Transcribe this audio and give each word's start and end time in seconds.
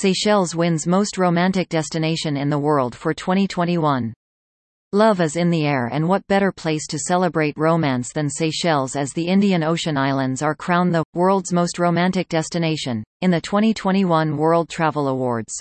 Seychelles 0.00 0.54
wins 0.54 0.86
Most 0.86 1.18
Romantic 1.18 1.68
Destination 1.68 2.34
in 2.34 2.48
the 2.48 2.58
World 2.58 2.94
for 2.94 3.12
2021. 3.12 4.14
Love 4.92 5.20
is 5.20 5.36
in 5.36 5.50
the 5.50 5.66
air 5.66 5.90
and 5.92 6.08
what 6.08 6.26
better 6.26 6.50
place 6.50 6.86
to 6.86 6.98
celebrate 6.98 7.52
romance 7.58 8.10
than 8.10 8.30
Seychelles 8.30 8.96
as 8.96 9.12
the 9.12 9.28
Indian 9.28 9.62
Ocean 9.62 9.98
Islands 9.98 10.40
are 10.40 10.54
crowned 10.54 10.94
the 10.94 11.04
world's 11.12 11.52
most 11.52 11.78
romantic 11.78 12.30
destination 12.30 13.04
in 13.20 13.30
the 13.30 13.42
2021 13.42 14.38
World 14.38 14.70
Travel 14.70 15.08
Awards. 15.08 15.52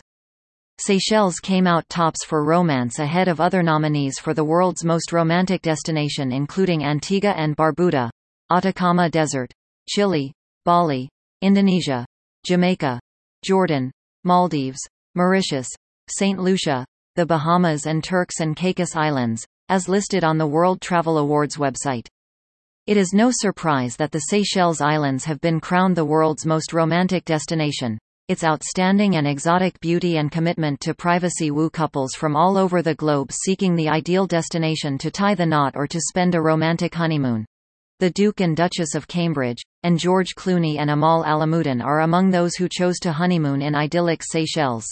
Seychelles 0.80 1.42
came 1.42 1.68
out 1.68 1.90
tops 1.90 2.24
for 2.24 2.46
romance 2.46 3.00
ahead 3.00 3.28
of 3.28 3.42
other 3.42 3.62
nominees 3.62 4.20
for 4.20 4.34
the 4.34 4.46
world's 4.46 4.86
most 4.86 5.12
romantic 5.12 5.62
destination 5.62 6.32
including 6.32 6.86
Antigua 6.86 7.32
and 7.32 7.58
Barbuda, 7.58 8.10
Atacama 8.50 9.10
Desert, 9.10 9.52
Chile, 9.90 10.32
Bali, 10.64 11.10
Indonesia, 11.42 12.06
Jamaica, 12.46 13.02
Jordan, 13.44 13.92
Maldives, 14.30 14.78
Mauritius, 15.16 15.68
St. 16.08 16.38
Lucia, 16.38 16.86
the 17.16 17.26
Bahamas 17.26 17.88
and 17.88 18.04
Turks 18.04 18.42
and 18.42 18.56
Caicos 18.56 18.96
Islands, 18.96 19.44
as 19.70 19.90
listed 19.90 20.24
on 20.24 20.38
the 20.38 20.46
World 20.46 20.82
Travel 20.82 21.18
Awards 21.18 21.58
website. 21.58 22.06
It 22.86 22.96
is 22.96 23.12
no 23.12 23.32
surprise 23.32 23.96
that 23.96 24.12
the 24.12 24.20
Seychelles 24.30 24.82
Islands 24.82 25.26
have 25.26 25.42
been 25.42 25.60
crowned 25.60 25.98
the 25.98 26.06
world's 26.06 26.46
most 26.46 26.74
romantic 26.74 27.26
destination. 27.26 27.98
Its 28.28 28.44
outstanding 28.44 29.16
and 29.16 29.26
exotic 29.26 29.80
beauty 29.80 30.18
and 30.18 30.32
commitment 30.32 30.80
to 30.82 30.94
privacy 30.94 31.50
woo 31.50 31.72
couples 31.72 32.14
from 32.14 32.36
all 32.36 32.56
over 32.56 32.84
the 32.84 32.94
globe 32.94 33.32
seeking 33.32 33.76
the 33.76 33.90
ideal 33.90 34.28
destination 34.28 35.00
to 35.00 35.10
tie 35.10 35.34
the 35.34 35.44
knot 35.44 35.74
or 35.76 35.88
to 35.88 36.00
spend 36.00 36.36
a 36.36 36.40
romantic 36.40 36.94
honeymoon. 36.94 37.48
The 38.00 38.12
Duke 38.12 38.40
and 38.40 38.56
Duchess 38.56 38.96
of 38.96 39.10
Cambridge, 39.10 39.62
and 39.84 40.00
George 40.00 40.34
Clooney 40.34 40.78
and 40.78 40.90
Amal 40.90 41.26
Alamuddin 41.26 41.84
are 41.84 42.00
among 42.00 42.30
those 42.30 42.56
who 42.56 42.70
chose 42.70 42.98
to 43.00 43.12
honeymoon 43.12 43.62
in 43.62 43.76
idyllic 43.76 44.22
Seychelles. 44.24 44.88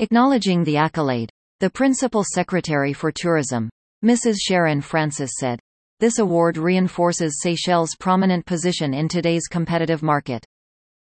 Acknowledging 0.00 0.64
the 0.64 0.76
accolade, 0.76 1.30
the 1.60 1.70
Principal 1.70 2.24
Secretary 2.24 2.92
for 2.92 3.12
Tourism, 3.12 3.70
Mrs. 4.04 4.38
Sherin 4.44 4.82
Francis 4.82 5.30
said, 5.38 5.60
This 6.00 6.18
award 6.18 6.56
reinforces 6.56 7.40
Seychelles' 7.40 7.94
prominent 8.00 8.44
position 8.44 8.92
in 8.92 9.06
today's 9.06 9.46
competitive 9.46 10.02
market. 10.02 10.44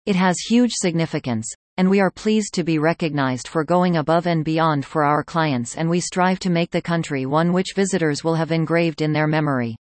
It 0.05 0.17
has 0.17 0.36
huge 0.41 0.73
significance, 0.75 1.51
and 1.78 1.89
we 1.89 1.98
are 1.98 2.11
pleased 2.11 2.53
to 2.56 2.62
be 2.62 2.78
recognized 2.78 3.48
for 3.48 3.64
going 3.64 3.97
above 3.97 4.27
and 4.27 4.45
beyond 4.45 4.84
for 4.84 5.03
our 5.03 5.25
clients 5.25 5.78
and 5.78 5.89
we 5.89 5.98
strive 5.98 6.41
to 6.41 6.51
make 6.51 6.73
the 6.73 6.83
country 6.83 7.25
one 7.25 7.55
which 7.55 7.73
visitors 7.75 8.23
will 8.23 8.34
have 8.34 8.53
engraved 8.53 9.01
in 9.01 9.14
their 9.14 9.27
memory. 9.27 9.77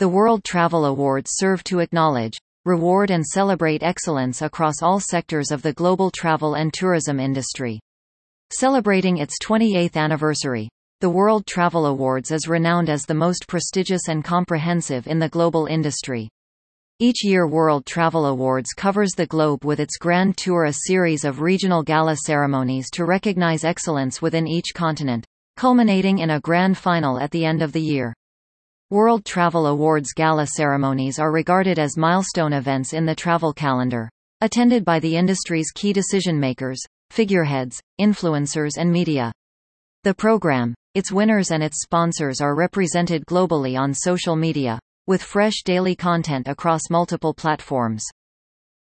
The 0.00 0.08
World 0.08 0.44
Travel 0.44 0.84
Awards 0.84 1.32
serve 1.34 1.64
to 1.64 1.80
acknowledge, 1.80 2.38
reward 2.64 3.10
and 3.10 3.26
celebrate 3.26 3.82
excellence 3.82 4.42
across 4.42 4.80
all 4.80 5.00
sectors 5.00 5.50
of 5.50 5.62
the 5.62 5.72
global 5.72 6.12
travel 6.12 6.54
and 6.54 6.72
tourism 6.72 7.18
industry. 7.18 7.80
Celebrating 8.56 9.18
its 9.18 9.34
28th 9.44 9.96
anniversary, 9.96 10.68
the 11.00 11.10
World 11.10 11.46
Travel 11.46 11.86
Awards 11.86 12.30
is 12.30 12.46
renowned 12.46 12.88
as 12.88 13.02
the 13.02 13.14
most 13.14 13.48
prestigious 13.48 14.06
and 14.06 14.22
comprehensive 14.22 15.08
in 15.08 15.18
the 15.18 15.28
global 15.28 15.66
industry. 15.66 16.28
Each 17.00 17.24
year 17.24 17.48
World 17.48 17.84
Travel 17.84 18.26
Awards 18.26 18.74
covers 18.76 19.14
the 19.16 19.26
globe 19.26 19.64
with 19.64 19.80
its 19.80 19.96
Grand 19.96 20.36
Tour 20.36 20.66
a 20.66 20.72
series 20.86 21.24
of 21.24 21.40
regional 21.40 21.82
gala 21.82 22.14
ceremonies 22.14 22.88
to 22.92 23.04
recognize 23.04 23.64
excellence 23.64 24.22
within 24.22 24.46
each 24.46 24.74
continent, 24.76 25.26
culminating 25.56 26.20
in 26.20 26.30
a 26.30 26.40
grand 26.40 26.78
final 26.78 27.18
at 27.18 27.32
the 27.32 27.44
end 27.44 27.62
of 27.62 27.72
the 27.72 27.82
year. 27.82 28.14
World 28.90 29.26
Travel 29.26 29.66
Awards 29.66 30.14
gala 30.14 30.46
ceremonies 30.46 31.18
are 31.18 31.30
regarded 31.30 31.78
as 31.78 31.98
milestone 31.98 32.54
events 32.54 32.94
in 32.94 33.04
the 33.04 33.14
travel 33.14 33.52
calendar, 33.52 34.08
attended 34.40 34.82
by 34.82 34.98
the 34.98 35.14
industry's 35.14 35.70
key 35.72 35.92
decision-makers, 35.92 36.80
figureheads, 37.10 37.82
influencers 38.00 38.78
and 38.78 38.90
media. 38.90 39.30
The 40.04 40.14
program, 40.14 40.74
its 40.94 41.12
winners 41.12 41.50
and 41.50 41.62
its 41.62 41.82
sponsors 41.82 42.40
are 42.40 42.54
represented 42.54 43.26
globally 43.26 43.78
on 43.78 43.92
social 43.92 44.36
media, 44.36 44.78
with 45.06 45.22
fresh 45.22 45.62
daily 45.66 45.94
content 45.94 46.48
across 46.48 46.88
multiple 46.88 47.34
platforms. 47.34 48.06